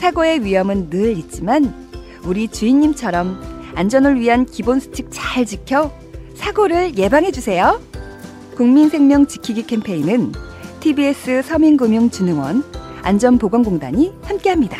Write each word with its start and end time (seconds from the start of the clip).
사고의 0.00 0.42
위험은 0.42 0.88
늘 0.88 1.18
있지만 1.18 1.74
우리 2.24 2.48
주인님처럼 2.48 3.38
안전을 3.74 4.18
위한 4.18 4.46
기본 4.46 4.80
수칙 4.80 5.08
잘 5.10 5.44
지켜 5.44 5.92
사고를 6.34 6.96
예방해 6.96 7.30
주세요. 7.30 7.78
국민 8.56 8.88
생명 8.88 9.26
지키기 9.26 9.66
캠페인은 9.66 10.32
TBS 10.80 11.42
서민금융진흥원 11.42 12.64
안전보건공단이 13.02 14.14
함께합니다. 14.22 14.78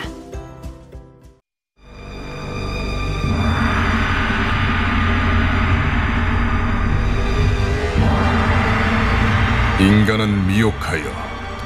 인간은 9.80 10.46
미혹하여 10.46 11.29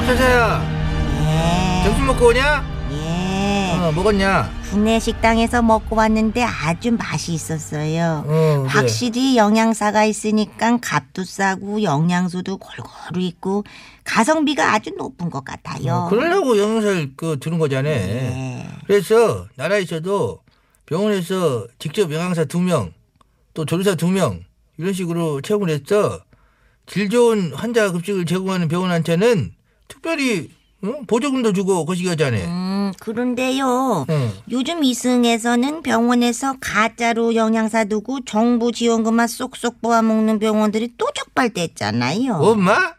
또 0.00 0.06
박차차야 0.06 0.80
예. 1.20 1.84
점심 1.84 2.06
먹고 2.06 2.26
오냐? 2.28 2.64
예. 2.92 3.72
어 3.80 3.92
먹었냐? 3.92 4.50
구내 4.70 4.98
식당에서 5.00 5.62
먹고 5.62 5.96
왔는데 5.96 6.42
아주 6.42 6.92
맛이 6.92 7.32
있었어요. 7.32 8.24
어, 8.26 8.58
그래. 8.62 8.68
확실히 8.68 9.36
영양사가 9.36 10.04
있으니까 10.04 10.78
값도 10.80 11.24
싸고 11.24 11.82
영양소도 11.82 12.56
골고루 12.58 13.20
있고 13.26 13.64
가성비가 14.04 14.72
아주 14.74 14.90
높은 14.96 15.28
것 15.30 15.44
같아요. 15.44 15.92
어, 15.94 16.08
그러려고 16.08 16.58
영양사를 16.58 17.12
그 17.16 17.38
들은 17.40 17.58
거잖아 17.58 17.88
예. 17.90 18.66
그래서 18.86 19.46
나라에서도 19.56 20.40
병원에서 20.86 21.66
직접 21.78 22.10
영양사 22.12 22.44
두 22.44 22.60
명 22.60 22.92
또 23.52 23.64
조리사 23.64 23.96
두 23.96 24.08
명 24.10 24.44
이런 24.78 24.92
식으로 24.92 25.40
채용을 25.40 25.68
했어 25.70 26.20
질 26.86 27.08
좋은 27.10 27.52
환자 27.52 27.90
급식을 27.92 28.24
제공하는 28.24 28.68
병원한테는 28.68 29.52
특별히 29.90 30.48
어? 30.82 30.94
보조금도 31.06 31.52
주고 31.52 31.84
거시기 31.84 32.08
하잖아 32.08 32.38
음, 32.38 32.92
그런데요. 33.00 34.06
응. 34.08 34.30
요즘 34.50 34.82
이승에서는 34.82 35.82
병원에서 35.82 36.56
가짜로 36.58 37.34
영양사 37.34 37.84
두고 37.84 38.24
정부 38.24 38.72
지원금만 38.72 39.28
쏙쏙 39.28 39.82
뽑아먹는 39.82 40.38
병원들이 40.38 40.94
또 40.96 41.06
적발됐잖아요. 41.14 42.32
엄마? 42.32 42.94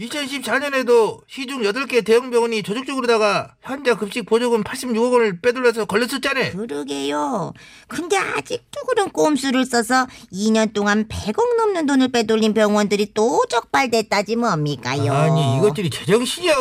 2014년에도 0.00 1.22
시중 1.26 1.62
8개 1.62 2.04
대형 2.04 2.30
병원이 2.30 2.62
조직적으로다가 2.62 3.54
환자 3.62 3.94
급식 3.96 4.26
보조금 4.26 4.62
86억 4.62 5.12
원을 5.12 5.40
빼돌려서 5.40 5.86
걸렸었잖아. 5.86 6.50
그러게요. 6.50 7.54
근데 7.88 8.16
아직도 8.16 8.80
그런 8.86 9.10
꼼수를 9.10 9.64
써서 9.64 10.06
2년 10.32 10.74
동안 10.74 11.08
100억 11.08 11.56
넘는 11.56 11.86
돈을 11.86 12.08
빼돌린 12.08 12.52
병원들이 12.52 13.12
또 13.14 13.44
적발됐다지 13.48 14.36
뭡니까요? 14.36 15.12
아니 15.12 15.56
이것들이 15.56 15.88
제정신이야? 15.88 16.54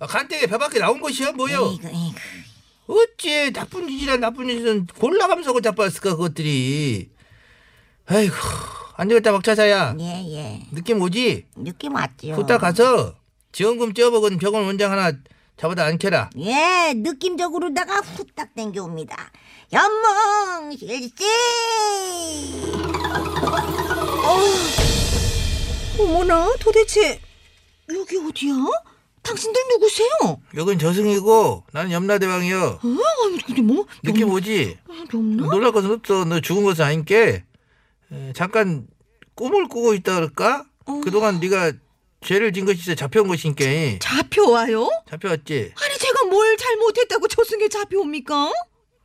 아, 0.00 0.06
간땡에 0.06 0.46
배밖에 0.46 0.80
나온 0.80 1.00
것이야 1.00 1.28
에이구. 1.28 2.16
어찌 2.88 3.52
나쁜 3.52 3.86
짓이란 3.86 4.18
나쁜 4.18 4.48
짓은 4.48 4.86
골라가면서 4.98 5.60
잡았을까 5.60 6.16
그것들이. 6.16 7.08
아이고 8.06 8.34
안 9.02 9.08
되겠다 9.08 9.32
박차사야. 9.32 9.96
예, 9.98 10.04
예. 10.32 10.62
느낌 10.70 11.02
오지? 11.02 11.46
느낌 11.56 11.96
왔죠. 11.96 12.34
후딱 12.34 12.60
가서 12.60 13.16
지원금 13.50 13.94
쪄먹은 13.94 14.38
병원 14.38 14.64
원장 14.64 14.92
하나 14.92 15.10
잡아다 15.56 15.84
앉혀라. 15.86 16.30
예, 16.38 16.92
느낌적으로다가 16.94 17.96
후딱 17.96 18.54
땡겨옵니다. 18.54 19.32
연몽 19.72 20.76
실시! 20.78 21.24
어머나, 25.98 26.54
도대체 26.60 27.20
여기 27.92 28.16
어디야? 28.18 28.54
당신들 29.22 29.62
누구세요? 29.70 30.08
여긴 30.56 30.78
저승이고 30.78 31.64
나는 31.72 31.90
염라대왕이여. 31.90 32.78
어? 32.84 33.26
아니, 33.26 33.42
근데 33.42 33.62
뭐? 33.62 33.84
느낌 34.04 34.30
오지? 34.30 34.78
염나? 35.12 35.46
놀랄 35.48 35.72
것은 35.72 35.90
없어. 35.90 36.24
너 36.24 36.38
죽은 36.40 36.62
것은 36.62 36.84
아닌게 36.84 37.42
에, 38.12 38.32
잠깐 38.34 38.86
꿈을 39.34 39.68
꾸고 39.68 39.94
있다 39.94 40.14
그럴까? 40.16 40.64
어. 40.86 41.00
그동안 41.02 41.40
네가 41.40 41.72
죄를 42.24 42.52
진 42.52 42.64
것이 42.64 42.80
있어 42.80 42.94
잡혀온 42.94 43.26
것이니까 43.28 43.64
잡혀와요? 44.00 44.88
잡혀왔지. 45.10 45.72
아니 45.82 45.98
제가 45.98 46.24
뭘 46.26 46.56
잘못했다고 46.56 47.28
저승에 47.28 47.68
잡혀옵니까? 47.68 48.52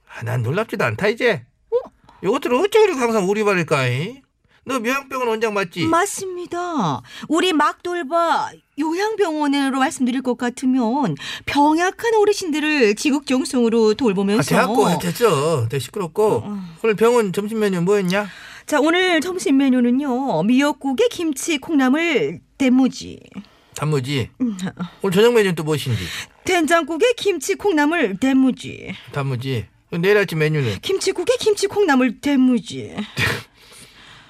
아, 0.10 0.24
난 0.24 0.44
놀랍지도 0.44 0.84
않다 0.86 1.08
이제. 1.08 1.46
이것들은 2.24 2.60
어째 2.60 2.80
그렇게 2.80 3.00
항상 3.00 3.30
우리 3.30 3.44
말일까? 3.44 3.88
이? 3.88 4.22
너 4.66 4.80
묘양병원 4.80 5.28
원장 5.30 5.54
맞지? 5.54 5.86
맞습니다. 5.86 7.02
우리 7.30 7.54
막돌바 7.54 8.52
요양병원으로 8.78 9.80
말씀드릴 9.80 10.22
것 10.22 10.38
같으면 10.38 11.16
병약한 11.46 12.16
어르신들을 12.16 12.96
지극정성으로 12.96 13.94
돌보면서 13.94 14.42
아, 14.42 14.44
대학고 14.66 15.00
됐어. 15.00 15.70
되게 15.70 15.80
시끄럽고. 15.80 16.44
오늘 16.84 16.96
병원 16.96 17.32
점심 17.32 17.60
메뉴 17.60 17.82
뭐였냐? 17.82 18.28
자 18.68 18.82
오늘 18.82 19.22
점심 19.22 19.56
메뉴는요 19.58 20.44
미역국에 20.44 21.08
김치 21.08 21.58
콩나물 21.58 22.42
대무지 22.58 23.18
단무지. 23.76 24.30
오늘 25.04 25.14
저녁 25.14 25.34
메뉴는 25.34 25.56
또 25.56 25.64
무엇인지? 25.64 26.04
된장국에 26.44 27.14
김치 27.16 27.56
콩나물 27.56 28.18
대무지 28.18 28.94
단무지. 29.14 29.68
내일 30.02 30.18
아침 30.18 30.40
메뉴는? 30.40 30.80
김치국에 30.82 31.36
김치 31.40 31.68
콩나물 31.68 32.20
대무지 32.20 32.94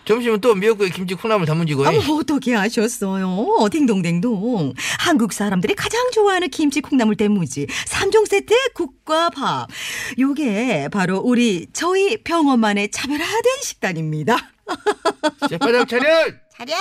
점심은 0.07 0.39
또 0.39 0.55
미역국에 0.55 0.89
김치 0.89 1.13
콩나물 1.15 1.45
단무지고. 1.45 1.85
아무 1.85 2.19
어떻게 2.19 2.55
아셨어요 2.55 3.45
딩동댕동 3.69 4.73
한국 4.99 5.33
사람들이 5.33 5.75
가장 5.75 6.09
좋아하는 6.11 6.49
김치 6.49 6.79
콩나물 6.79 7.17
대무지 7.17 7.65
3종 7.65 8.25
세트의 8.27 8.69
국과 8.73 9.29
밥 9.29 9.67
요게 10.17 10.87
바로 10.93 11.17
우리 11.19 11.67
저희 11.73 12.23
병원만의 12.23 12.89
차별화된 12.91 13.43
식단입니다 13.61 14.37
제파장 15.49 15.85
차렷! 15.85 16.33
차렷! 16.57 16.75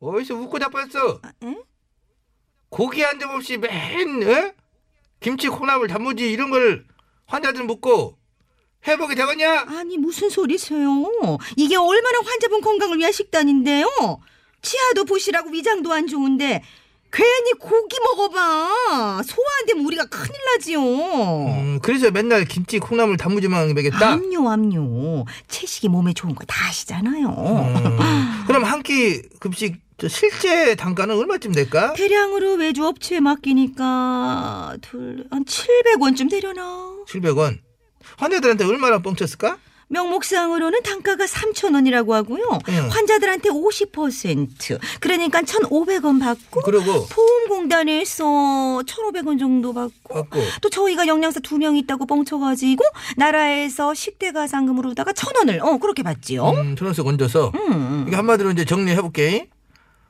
어디서 0.00 0.34
웃고 0.34 0.58
자빠졌어? 0.58 1.20
에? 1.44 1.56
고기 2.70 3.02
한 3.02 3.18
점 3.18 3.30
없이 3.34 3.56
맨 3.58 4.22
어? 4.28 4.52
김치 5.20 5.48
콩나물 5.48 5.88
단무지 5.88 6.30
이런 6.30 6.50
걸 6.50 6.84
환자들 7.26 7.64
먹고 7.64 8.16
회복이 8.86 9.14
되겠냐? 9.14 9.66
아니 9.68 9.98
무슨 9.98 10.30
소리세요? 10.30 11.04
이게 11.56 11.76
얼마나 11.76 12.18
환자분 12.24 12.60
건강을 12.60 12.98
위한 12.98 13.12
식단인데요. 13.12 13.86
치아도 14.62 15.04
보시라고 15.04 15.50
위장도 15.50 15.92
안 15.92 16.06
좋은데 16.06 16.62
괜히 17.12 17.52
고기 17.58 17.96
먹어봐. 18.00 18.42
소화 19.24 19.46
안 19.60 19.66
되면 19.66 19.84
우리가 19.86 20.04
큰일 20.06 20.32
나지요. 20.54 20.80
음, 20.82 21.78
그래서 21.82 22.10
맨날 22.10 22.44
김치 22.44 22.78
콩나물 22.78 23.16
단무지만 23.16 23.74
먹겠다. 23.74 24.12
암요 24.12 24.48
암요. 24.48 25.24
채식이 25.48 25.88
몸에 25.88 26.12
좋은 26.12 26.34
거 26.34 26.44
다 26.46 26.66
아시잖아요. 26.68 27.28
음, 27.28 28.44
그럼 28.46 28.64
한 28.64 28.82
끼 28.82 29.22
급식 29.40 29.76
저 29.98 30.08
실제 30.08 30.74
단가는 30.74 31.16
얼마쯤 31.16 31.52
될까? 31.52 31.94
대량으로 31.94 32.54
외주 32.54 32.84
업체에 32.84 33.18
맡기니까 33.20 34.76
둘 34.82 35.26
한 35.30 35.44
700원쯤 35.44 36.30
되려나? 36.30 36.96
700원. 37.08 37.58
환자들한테 38.18 38.64
얼마나 38.64 38.98
뻥쳤을까? 39.00 39.58
명목상으로는 39.88 40.82
단가가 40.82 41.26
3,000원이라고 41.26 42.10
하고요. 42.10 42.58
응. 42.70 42.88
환자들한테 42.90 43.50
50% 43.50 44.80
그러니까 44.98 45.42
1,500원 45.42 46.18
받고 46.18 46.62
그러고 46.62 47.06
보험공단에서 47.06 48.24
1,500원 48.84 49.38
정도 49.38 49.72
받고 49.72 50.14
갖고 50.14 50.40
또 50.60 50.70
저희가 50.70 51.06
영양사 51.06 51.38
두 51.40 51.56
명 51.58 51.76
있다고 51.76 52.04
뻥쳐 52.06 52.38
가지고 52.38 52.84
나라에서 53.16 53.94
식대 53.94 54.32
가 54.32 54.46
상금으로다가 54.48 55.12
천 55.12 55.34
원을 55.36 55.60
어 55.62 55.78
그렇게 55.78 56.02
받지요. 56.02 56.50
음, 56.50 56.76
천 56.76 56.86
원씩 56.86 57.06
얹어서 57.06 57.52
음. 57.54 58.04
이게 58.08 58.16
한마디로 58.16 58.50
이제 58.50 58.64
정리해 58.64 59.00
볼게. 59.00 59.48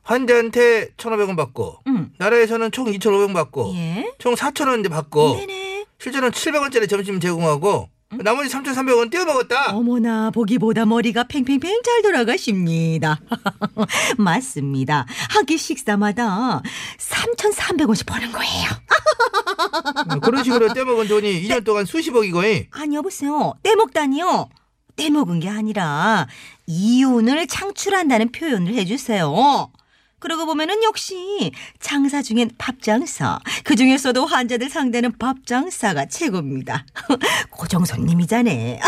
환자한테 0.05 0.91
1,500원 0.97 1.37
받고 1.37 1.81
음. 1.89 2.13
나라에서는 2.19 2.71
총 2.71 2.87
2,500원 2.87 3.35
받고 3.35 3.73
예. 3.75 4.13
총 4.21 4.35
4,000원 4.35 4.81
이제 4.81 4.89
받고 4.89 5.35
네네. 5.37 5.66
실제로는 5.99 6.33
700원짜리 6.33 6.89
점심 6.89 7.19
제공하고 7.21 7.89
나머지 8.23 8.49
3,300원 8.55 9.11
떼어 9.11 9.25
먹었다. 9.25 9.73
어머나 9.77 10.31
보기보다 10.31 10.87
머리가 10.87 11.25
팽팽팽 11.25 11.83
잘 11.83 12.03
돌아가십니다. 12.03 13.19
맞습니다. 14.17 15.07
한 15.31 15.45
끼 15.45 15.59
식사마다 15.59 16.63
3,300원씩 16.99 18.07
버는 18.07 18.31
거예요. 18.33 18.69
음, 20.13 20.21
그런 20.21 20.45
식으로 20.45 20.73
떼먹은 20.73 21.09
돈이 21.09 21.43
2년 21.49 21.65
동안 21.65 21.85
수십억이고 21.85 22.41
아니 22.71 22.95
여보세요. 22.97 23.55
떼먹다니요. 23.63 24.49
떼먹은 24.97 25.41
게 25.41 25.49
아니라 25.51 26.27
이윤을 26.67 27.47
창출한다는 27.49 28.33
표현을 28.33 28.75
해주세요. 28.75 29.71
그러고 30.19 30.47
보면은 30.47 30.83
역시 30.83 31.53
장사 31.79 32.23
중엔 32.23 32.51
밥장사. 32.59 33.39
그 33.65 33.77
중에서도 33.77 34.25
환자들 34.25 34.71
상대는 34.71 35.19
밥장사가 35.19 36.07
최고입니다. 36.07 36.87
고정 37.51 37.85
손님이자네. 37.85 38.81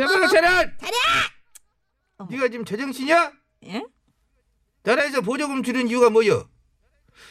여보세요 0.00 0.28
차렷! 0.28 0.68
차렷! 0.78 2.30
네가 2.30 2.48
지금 2.48 2.64
제정신이야? 2.64 3.32
예? 3.66 3.84
나라에서 4.84 5.20
보조금 5.20 5.62
주는 5.62 5.88
이유가 5.88 6.10
뭐여? 6.10 6.48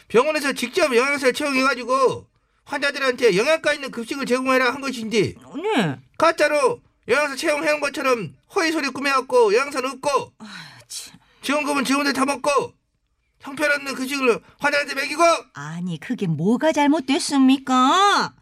병원에서 0.09 0.53
직접 0.53 0.93
영양사를 0.95 1.33
채용해가지고 1.33 2.27
환자들한테 2.65 3.37
영양가 3.37 3.73
있는 3.73 3.89
급식을 3.91 4.25
제공해라 4.25 4.73
한 4.73 4.81
것인지 4.81 5.37
네. 5.75 5.97
가짜로 6.17 6.81
영양사 7.07 7.35
채용해온 7.37 7.79
것처럼 7.79 8.33
허위 8.55 8.71
소리 8.73 8.89
꾸며갖고 8.89 9.53
영양사는 9.55 9.89
없고 9.91 10.33
참. 10.87 11.17
지원금은 11.41 11.85
지원들 11.85 12.11
다 12.11 12.25
먹고 12.25 12.73
형편없는 13.41 13.95
급식을 13.95 14.39
환자한테 14.59 14.95
먹이고 14.95 15.21
아니 15.53 15.99
그게 15.99 16.27
뭐가 16.27 16.71
잘못됐습니까? 16.71 18.33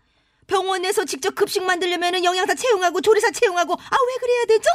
병원에서 0.47 1.06
직접 1.06 1.36
급식 1.36 1.63
만들려면 1.63 2.24
영양사 2.24 2.53
채용하고 2.53 3.01
조리사 3.01 3.31
채용하고 3.31 3.74
아 3.74 3.75
왜 3.77 4.15
그래야 4.19 4.45
되죠? 4.45 4.69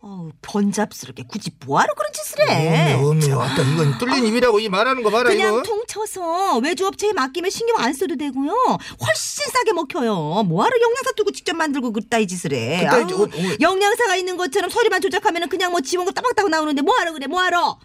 어우 0.00 0.30
번잡스럽게 0.42 1.24
굳이 1.28 1.50
뭐하러 1.66 1.92
그런 1.94 2.12
짓을 2.12 2.48
해? 2.48 2.94
어메 2.94 3.32
왔다 3.32 3.62
이건 3.62 3.98
뚫린 3.98 4.24
입이라고 4.26 4.60
이 4.60 4.68
말하는 4.68 5.02
거 5.02 5.10
봐라 5.10 5.28
그냥 5.28 5.54
이거 5.54 5.62
통쳐서 5.64 6.58
외주업체에 6.58 7.12
맡기면 7.14 7.50
신경 7.50 7.78
안 7.80 7.92
써도 7.94 8.16
되고요. 8.16 8.52
훨씬 9.04 9.44
싸게 9.52 9.72
먹혀요. 9.72 10.44
뭐하러 10.44 10.80
영양사 10.80 11.10
두고 11.16 11.32
직접 11.32 11.56
만들고 11.56 11.92
그따위 11.92 12.28
짓을 12.28 12.52
해? 12.52 12.84
그따위 12.84 13.02
아우, 13.02 13.08
저- 13.08 13.16
어, 13.16 13.22
어. 13.24 13.56
영양사가 13.60 14.14
있는 14.14 14.36
것처럼 14.36 14.70
소리만 14.70 15.00
조작하면 15.00 15.48
그냥 15.48 15.72
뭐 15.72 15.80
지원금 15.80 16.14
따박따박 16.14 16.48
나오는데 16.48 16.82
뭐하러 16.82 17.12
그래 17.12 17.26
뭐하러? 17.26 17.80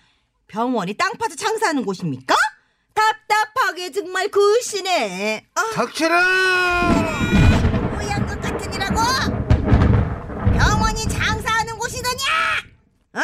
병원이 0.48 0.94
땅 0.96 1.12
파서 1.14 1.36
장사하는 1.36 1.84
곳입니까? 1.86 2.36
답답하게 2.94 3.92
정말 3.92 4.28
그시네. 4.30 5.48
아. 5.56 5.62
닥쳐라 5.74 6.90
뭐야 7.94 8.26
것 8.28 8.40
같으니라고? 8.42 8.96
병원이 10.54 11.08
장사하는 11.08 11.78
곳이더냐? 11.78 12.24
어? 13.14 13.22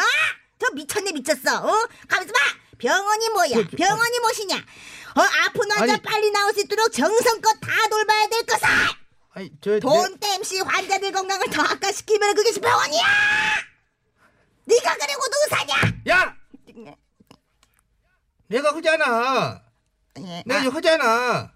저 0.58 0.70
미쳤네 0.72 1.12
미쳤어. 1.12 1.58
어? 1.58 1.88
가면서 2.08 2.32
봐. 2.32 2.38
병원이 2.78 3.28
뭐야? 3.30 3.64
병원이 3.76 4.18
무엇이냐? 4.20 4.56
어 4.56 5.20
아픈 5.44 5.70
환자 5.72 5.92
아니. 5.94 6.02
빨리 6.02 6.30
나올 6.30 6.52
수 6.54 6.60
있도록 6.60 6.92
정성껏 6.92 7.60
다 7.60 7.70
돌봐야 7.90 8.26
될 8.28 8.44
것을. 8.46 8.66
아니 9.32 9.50
저돈 9.60 10.18
땜시 10.18 10.60
환자들 10.60 11.12
건강을 11.12 11.46
더 11.50 11.62
악화시키면 11.62 12.34
그게 12.34 12.58
병원이야. 12.60 13.00
내가 18.50 18.74
하잖아 18.74 19.62
예. 20.18 20.42
내가 20.44 20.60
이거 20.62 20.70
하잖아 20.70 21.52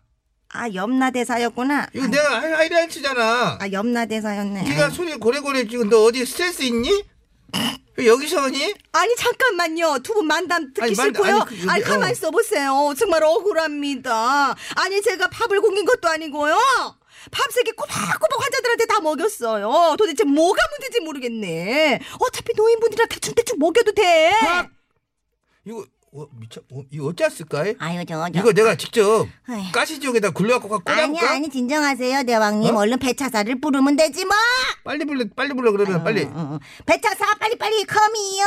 아 0.56 0.72
염라대사였구나. 0.72 1.88
이거 1.94 2.06
내가 2.06 2.40
하- 2.40 2.56
하이라이트잖아 2.58 3.58
아 3.60 3.72
염라대사였네. 3.72 4.62
네가 4.62 4.90
손이 4.90 5.16
고래고래 5.18 5.66
지금 5.66 5.88
너 5.88 6.04
어디 6.04 6.24
스트레스 6.24 6.62
있니? 6.62 7.04
왜 7.96 8.06
여기서 8.06 8.40
하니? 8.42 8.72
아니 8.92 9.16
잠깐만요. 9.16 9.98
두 10.04 10.14
분 10.14 10.26
만담 10.28 10.66
듣기 10.72 10.82
아니, 10.82 10.94
만- 10.94 11.06
싫고요. 11.06 11.36
아니, 11.40 11.44
그, 11.46 11.54
아니, 11.70 11.80
여기, 11.80 11.90
가만 11.90 12.08
어. 12.08 12.12
있어 12.12 12.30
보세요. 12.30 12.94
정말 12.96 13.24
억울합니다. 13.24 14.54
아니 14.76 15.02
제가 15.02 15.26
밥을 15.28 15.60
공긴 15.60 15.84
것도 15.86 16.08
아니고요. 16.08 16.54
밥 17.32 17.50
세개 17.50 17.72
꼬박꼬박 17.72 18.40
환자들한테 18.44 18.86
다 18.86 19.00
먹였어요. 19.00 19.96
도대체 19.98 20.22
뭐가 20.22 20.62
문제인지 20.70 21.00
모르겠네. 21.00 22.00
어차피 22.20 22.52
노인분들이라 22.54 23.06
대충대충 23.06 23.58
먹여도 23.58 23.90
돼. 23.92 24.30
밥! 24.40 24.68
이거 25.66 25.84
어, 26.16 26.26
미쳐 26.38 26.60
어, 26.72 26.82
이거 26.92 27.06
어쩌을까? 27.08 27.64
아유 27.80 28.04
저 28.06 28.28
저. 28.32 28.38
이거 28.38 28.52
내가 28.52 28.76
직접. 28.76 29.26
가시지옥에다 29.72 30.30
굴려갖고 30.30 30.68
갖고 30.68 30.92
아니 30.92 31.08
꽂아볼까? 31.08 31.32
아니 31.34 31.48
진정하세요 31.50 32.22
대왕님 32.22 32.76
어? 32.76 32.78
얼른 32.78 32.98
배차사를 33.00 33.60
부르면 33.60 33.96
되지 33.96 34.24
뭐. 34.24 34.34
빨리 34.84 35.04
불러 35.04 35.24
빨리 35.34 35.52
불러 35.54 35.72
그러면 35.72 36.04
빨리 36.04 36.22
어, 36.22 36.28
어, 36.28 36.54
어. 36.54 36.58
배차사 36.86 37.34
빨리 37.40 37.56
빨리 37.58 37.84
컴이요. 37.84 38.46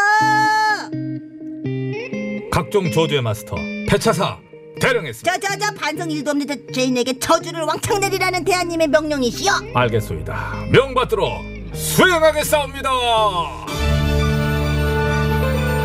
각종 2.52 2.90
저주의 2.92 3.22
마스터 3.22 3.56
배차사 3.90 4.38
대령했습니다. 4.80 5.38
저 5.38 5.40
저 5.40 5.58
저 5.60 5.74
반성 5.74 6.10
일도 6.10 6.32
없는 6.32 6.48
저 6.48 6.56
죄인에게 6.72 7.20
저주를 7.20 7.64
왕창 7.64 8.00
내리라는 8.00 8.46
대한님의 8.46 8.88
명령이시여. 8.88 9.52
알겠소이다. 9.74 10.68
명받들어 10.72 11.42
수행하겠사옵니다. 11.74 12.90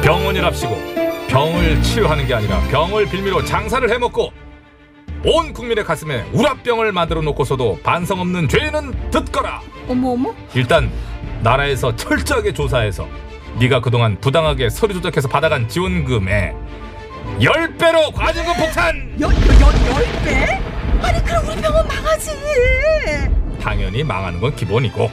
병원이랍시고 0.03 0.93
병을 1.33 1.83
치료하는 1.83 2.27
게 2.27 2.35
아니라 2.35 2.61
병을 2.71 3.07
빌미로 3.07 3.43
장사를 3.43 3.89
해먹고 3.91 4.31
온 5.25 5.53
국민의 5.55 5.83
가슴에 5.83 6.27
우라병을 6.33 6.93
만들어 6.93 7.23
놓고서도 7.23 7.81
반성 7.83 8.21
없는 8.21 8.49
죄인은 8.49 9.11
듣거라. 9.11 9.63
어머 9.89 10.11
어머. 10.11 10.35
일단 10.55 10.91
나라에서 11.43 11.97
철저하게 11.97 12.53
조사해서 12.53 13.09
네가 13.59 13.81
그동안 13.81 14.21
부당하게 14.21 14.69
서류 14.69 14.93
조작해서 14.95 15.27
받아간 15.29 15.67
지원금에 15.69 16.55
10배로 17.41 18.13
과징금 18.15 18.53
폭탄! 18.55 19.17
열열열 19.19 19.73
배? 20.25 20.61
아니 21.01 21.25
그럼 21.25 21.49
우리 21.49 21.63
병원 21.63 21.89
망하지. 21.89 22.31
당연히 23.59 24.05
망하는 24.05 24.39
건 24.39 24.55
기본이고 24.55 25.11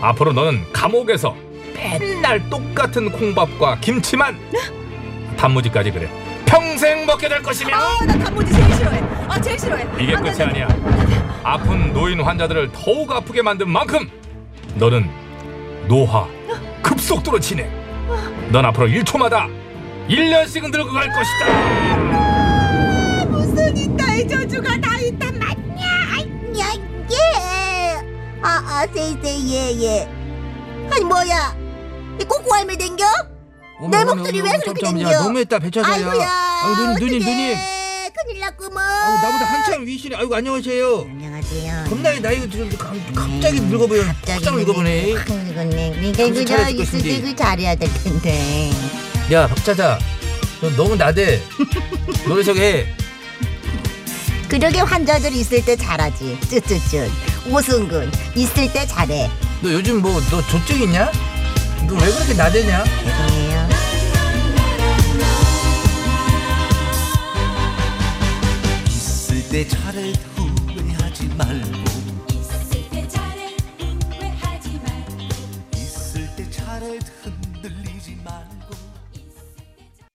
앞으로 0.00 0.32
너는 0.32 0.64
감옥에서 0.72 1.36
맨날 1.74 2.50
똑같은 2.50 3.12
콩밥과 3.12 3.78
김치만 3.80 4.36
단무지까지 5.40 5.90
그래 5.90 6.08
평생 6.44 7.06
먹게 7.06 7.28
될 7.28 7.42
것이며 7.42 7.74
아나 7.74 8.18
단무지 8.18 8.52
제일 8.52 8.74
싫어해. 8.74 9.00
아 9.28 9.40
제일 9.40 9.58
싫어해. 9.58 9.86
이게 10.00 10.14
안 10.16 10.22
돼, 10.22 10.30
끝이 10.32 10.42
안 10.42 10.52
돼. 10.52 10.62
아니야 10.62 11.40
아픈 11.42 11.92
노인 11.94 12.20
환자들을 12.20 12.70
더욱 12.72 13.10
아프게 13.10 13.40
만든 13.40 13.70
만큼 13.70 14.10
너는 14.74 15.08
노화 15.88 16.26
급속도로 16.82 17.40
진행 17.40 17.70
넌 18.50 18.64
앞으로 18.66 18.86
1초마다 18.88 19.48
1년씩은 20.08 20.70
늙어갈 20.70 21.08
것이다 21.08 21.46
무슨 23.26 23.76
이따의 23.76 24.28
저주가 24.28 24.68
다 24.80 24.98
있단 25.00 25.38
말이야. 25.38 25.86
야 26.60 26.74
예. 27.12 27.96
아 28.42 28.62
아 28.66 28.86
세세 28.92 29.38
예예. 29.48 30.08
아니 30.92 31.04
뭐야? 31.04 31.54
이 32.20 32.24
꼬꼬 32.24 32.52
할매 32.54 32.76
댕겨? 32.76 33.04
내 33.88 34.04
목소리 34.04 34.40
왜 34.40 34.50
그렇게 34.58 34.86
야 34.86 34.90
댕겨? 34.90 35.10
너무했다 35.22 35.58
배차사야 35.58 35.94
아이고야. 35.94 36.28
아유 36.64 36.76
누님 36.98 37.18
누님 37.18 37.22
어떡해. 37.22 37.34
누님 37.36 37.56
큰일 38.12 38.40
났구먼. 38.40 38.78
아유 38.82 39.14
나보다 39.22 39.44
한참 39.46 39.86
위시네 39.86 40.16
아이고 40.16 40.34
안녕하세요 40.34 41.06
안녕하세요. 41.08 41.84
겁나게 41.88 42.20
나이가 42.20 42.46
좀 42.50 42.68
감- 42.76 43.14
갑자기 43.14 43.60
늙어보여 43.60 44.04
깜짝 44.26 44.56
늙어보네 44.56 45.12
확 45.14 45.26
늙었네. 45.32 45.90
그러니까 45.92 46.16
정신 46.16 46.34
그저 46.44 46.56
차려줄 46.56 46.80
있을. 46.80 47.02
때그 47.02 47.36
잘해야 47.36 47.74
될 47.76 47.88
텐데. 48.04 48.70
야 49.32 49.46
박차자 49.46 49.98
너 50.60 50.70
너무 50.76 50.96
나대 50.96 51.40
노래석에 52.26 52.94
그러게 54.48 54.80
환자들 54.80 55.32
있을 55.32 55.64
때 55.64 55.76
잘하지. 55.76 56.38
쯧쯧쯧. 56.50 57.08
오승근 57.50 58.10
있을 58.34 58.70
때 58.72 58.86
잘해. 58.86 59.30
너 59.62 59.72
요즘 59.72 60.02
뭐 60.02 60.20
너 60.30 60.42
조증 60.48 60.82
있냐? 60.82 61.10
너 61.86 61.94
왜 61.94 62.12
그렇게 62.12 62.34
나대냐? 62.34 62.84
죄송해요. 62.84 63.69
내 69.50 69.66
차를 69.66 70.12
후회하지 70.36 71.26
말고 71.36 71.79